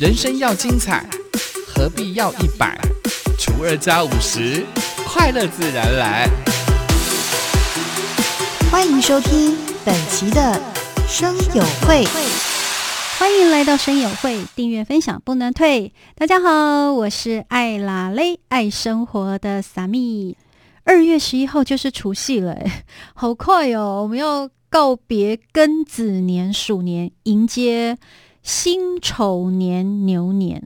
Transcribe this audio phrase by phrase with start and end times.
[0.00, 1.04] 人生要精彩，
[1.68, 2.74] 何必要一百
[3.38, 4.64] 除二加五十？
[5.04, 6.26] 快乐自然来。
[8.70, 10.58] 欢迎收听本期的
[11.06, 12.06] 生友会。
[13.18, 15.92] 欢迎来到生友会，订阅分享不能退。
[16.14, 20.34] 大家好，我是爱拉蕾爱生活的萨米。
[20.84, 22.56] 二月十一号就是除夕了，
[23.12, 24.00] 好快哦！
[24.02, 27.98] 我们要告别庚子年鼠年，迎接
[28.42, 30.62] 辛丑年牛年。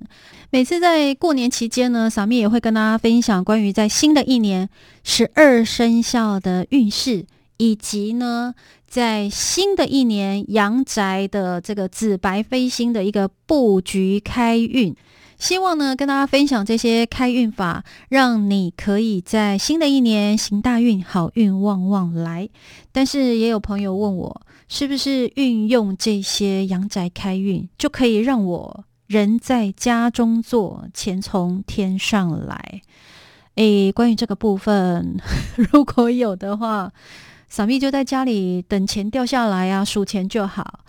[0.51, 4.69] 每次在过年期间呢，萨咪也会跟大家分享关于在新的一年
[5.03, 8.55] 十二生肖的运势，以及呢。
[8.87, 14.95] 在新的一年，阳宅的这个紫白飞星的一个布局开运，
[15.37, 22.49] 希望呢跟大家分享这些开运法，让你可以在新的一年行大运，好运旺旺来。
[22.93, 24.43] 但是也有朋友问我，
[24.77, 32.83] 是不是运用这些阳宅开运，就可以让我人在家中坐，钱从天上来？
[33.55, 35.21] 诶，关于这个部分，
[35.71, 36.93] 如果有的话。
[37.49, 40.81] 扫蜜就在家里等钱掉下来啊，数钱就好。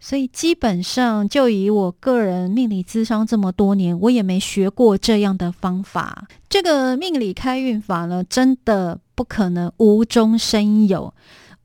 [0.00, 6.26] 所以基本上，就以我个人命理咨商这么多年，我也没学过这样的方法。
[6.48, 11.12] 这个命理开运法呢，真的不可能无中生有。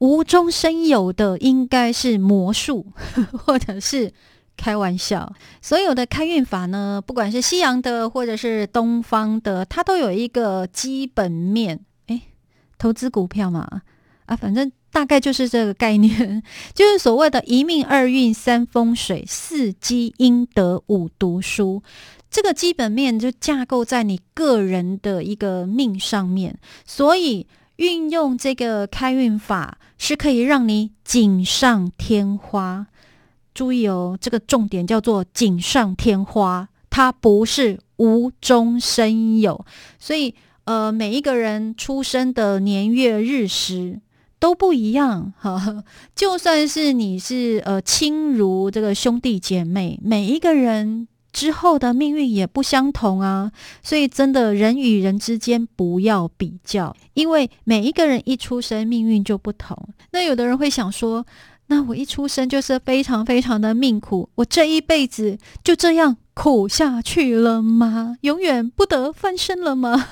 [0.01, 2.87] 无中生有的应该是魔术，
[3.45, 4.11] 或者是
[4.57, 5.31] 开玩笑。
[5.61, 11.79] 所有的开运法呢，不管是西洋的或者是东方的，它都有一个基本面。
[12.07, 12.19] 诶，
[12.79, 13.83] 投资股票嘛。
[14.25, 16.41] 啊，反正大概就是这个概念，
[16.73, 21.83] 就是所谓的一命二运三风水四积阴德五读书，
[22.31, 32.87] 这个基本面就架构在你个人的一个命上面，所以运用这个开运法是可以让你锦上添花。
[33.53, 39.63] 注意哦，这个重点叫做锦上添花，它不是无中生有，
[39.99, 44.01] 所以呃，每一个人出生的年月日时。
[44.39, 45.83] 都不一样 哈，
[46.15, 53.51] 就算是你是呃亲如这个兄弟姐妹，每一个人之后的命运也不相同啊。
[53.81, 59.77] 所以真的人与人之间不要比较，因为每一个人一出生命运就不同。
[60.11, 61.25] 那有的人会想说，
[61.67, 68.17] 那我一出生就是非常非常的命苦，我这一辈子就这样苦下去了吗？
[68.21, 70.07] 永远不得翻身了吗？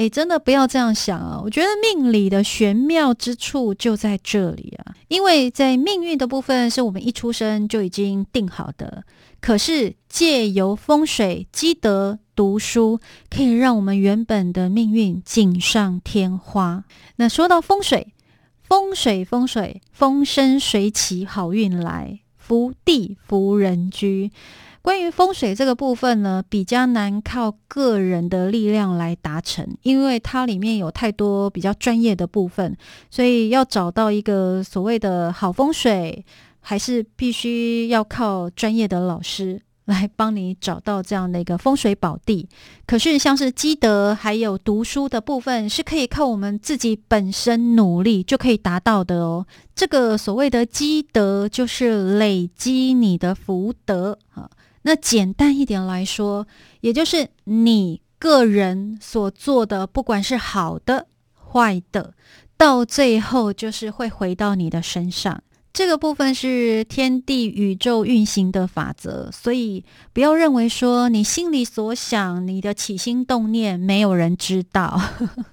[0.00, 1.38] 哎，真的不要这样想啊！
[1.44, 9.04] 我觉得命理的玄妙之处就在这里啊，因为在命运的部分是我们一出生就已经定好的，
[9.42, 16.84] 可是借由风水积德读书，可以让我们原本的命运锦上添花。
[17.16, 18.14] 那说到风水，
[18.62, 24.32] 风水风水，风生水起，好运来，福地福人居。
[24.82, 32.76] 关于风水这个部分呢，比较难靠个人的力量来达成，因为它里面有太多比较专业的部分，
[33.08, 36.24] 所以要找到一个所谓的好风水，
[36.58, 42.48] 还是必须要靠专业的老师来帮你找到这样的一个风水宝地。
[42.86, 49.46] 可是像是积德还有读书的部分，是可以靠我们自己本身努力就可以达到的哦。
[49.74, 54.48] 这个所谓的积德，就是累积你的福德啊。
[54.82, 56.46] 那简单一点来说，
[56.80, 61.06] 也就是你个人所做的，不管是好的、
[61.52, 62.14] 坏的，
[62.56, 65.42] 到最后就是会回到你的身上。
[65.72, 75.00] 这个部分是天地宇宙运行的法则，所以不要认为说你心里所想、你的起心动念没有人知道。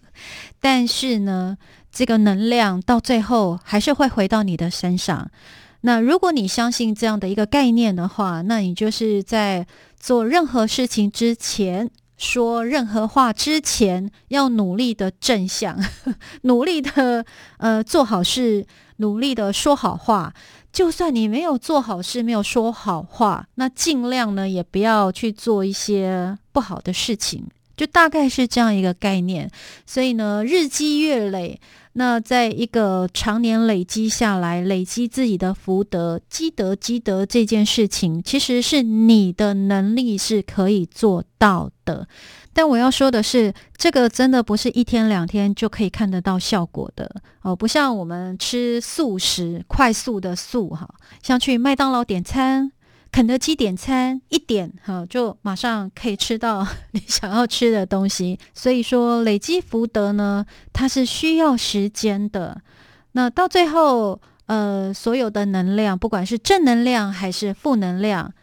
[0.60, 1.58] 但是呢，
[1.92, 5.30] 这个能量到最后还是会回到你的身上。
[5.82, 9.68] 那如果你相信这样的一个概念的话，那你就是在
[10.00, 15.80] 做任何事情之前，说任何话之前，要努力的正向，
[16.42, 17.26] 努力的
[17.58, 18.66] 呃做好事，
[18.98, 20.34] 努力的说好话。
[20.74, 27.46] 就算你没有做好事，没有说好话，那尽量呢也不要去做一些不好的事情。
[27.76, 29.50] 就大概是这样一个概念。
[29.86, 31.60] 所以呢，日积月累。
[32.00, 42.08] 那在一个常年累积下来，累积自己的福德、积德、积德这件事情，其实是你的能力是可以做到的。
[42.54, 47.10] 但我要说的是，这个真的不是一天两天就可以看得到效果的
[47.42, 50.88] 哦，不像我们吃素食，快速的素哈，
[51.24, 52.72] 像去麦当劳点餐。
[53.12, 58.38] 肯德基点餐一点哈，就马上可以吃到 你想要吃的东西。
[58.54, 62.62] 所以说，累积福德呢，它是需要时间的。
[63.14, 68.34] 那到最后，呃，所有的能量，不管是正能量还是负能量，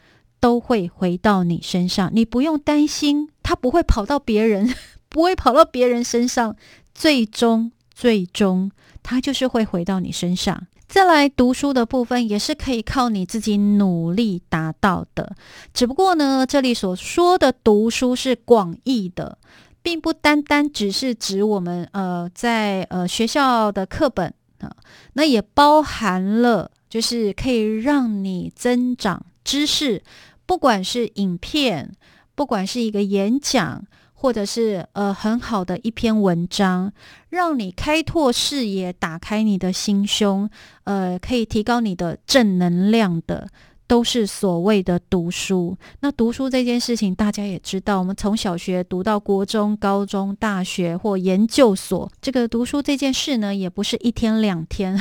[0.40, 4.74] 都会回到你身上，你不用担心，它不会跑到别人，
[5.08, 6.56] 不会跑到别人身上，
[6.92, 8.72] 最终最终
[9.02, 10.66] 它就是会回到你身上。
[10.86, 15.34] 再来读书的部分也是可以靠你自己努力达到的，
[15.72, 19.38] 只不过呢，这里所说的读书是广义的，
[19.82, 24.70] 并不单单只是指我们呃在呃学校的课本啊，
[25.14, 30.02] 那也包含了就是可以让你增长知识，
[30.46, 31.92] 不管是影片，
[32.34, 33.84] 不管是一个演讲。
[34.24, 36.90] 或者是呃很好的一篇文章，
[37.28, 40.48] 让你开拓视野，打开你的心胸，
[40.84, 43.46] 呃，可以提高你的正能量的，
[43.86, 45.76] 都是所谓的读书。
[46.00, 54.98] 那读书这件事情，大家也知道，我们从小学读到国中、高中、大学或研究所，这个读书这件事呢，也不是一天两天。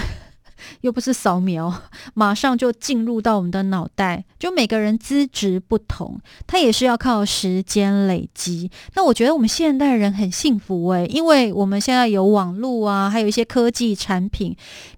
[0.81, 1.73] 又不是扫描，
[2.13, 4.25] 马上就进入到我们的脑袋。
[4.39, 8.69] 就每个人资质不同，他也是要靠时间累积。
[8.95, 14.55] 那我觉得我们现代人很幸福诶，因为我们现在有网络啊，还有一些科技产品，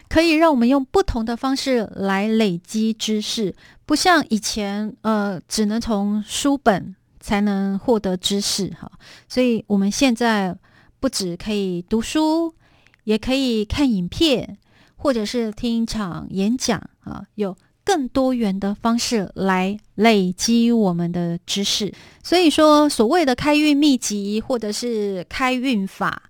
[0.10, 8.92] 可以让我们用不同的方式来累积知识，不像以前呃，只能从书本才能获得知识哈。
[9.30, 10.56] 所以我们现在
[11.00, 12.56] 不止可以读书，
[13.04, 14.58] 也可以看影片。
[14.96, 21.94] 或者是听一场演讲啊，有更多元的方式来累积我们的知识。
[22.24, 26.24] 所以说，所谓的开运秘籍或者是开运法，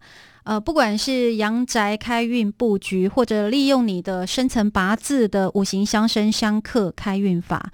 [0.43, 7.71] 呃，不管是阳宅开运布局，或者利用你的生辰八字的五行相生相克开运法，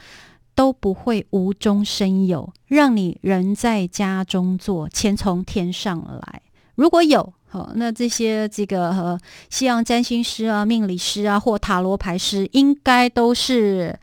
[0.54, 6.42] 都不会无中生有，让你人在家中坐，钱从天上来。
[6.76, 7.34] 如果有。
[7.52, 9.20] 好，那这些这个和
[9.50, 14.00] 西洋占星师啊、命理师啊或塔罗牌师，应该都是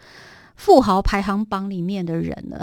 [0.55, 2.61] 富豪排行榜里面的人了。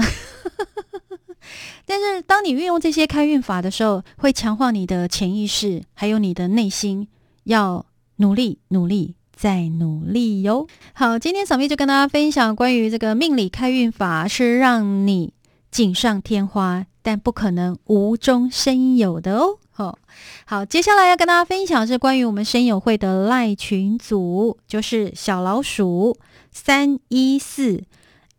[1.87, 7.07] 但是，当你运用这些开运法的时候，会强化你的潜意识，还有你的内心，
[7.45, 7.83] 要
[8.17, 10.67] 努力、努力再努力哟。
[10.93, 15.33] 好，今天小蜜就跟大家分享关于这个命理开运法，是让你
[15.71, 19.57] 锦上添花，但不可能无中生有的哦。
[19.77, 19.99] 好，
[20.45, 26.17] 好，接下来要跟大家分享是关于我们声友会的赖群组，就是小老鼠
[26.49, 27.83] 三一四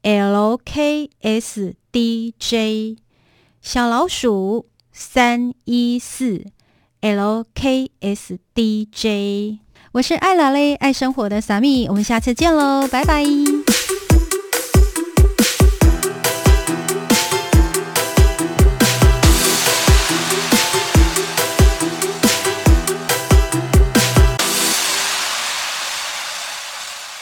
[0.02, 1.10] LKSDJ，
[3.60, 6.46] 小老鼠三一四
[7.02, 7.98] LKSDJ，
[9.92, 13.22] 我是爱老嘞爱生活的萨米，我们下次见喽，拜拜。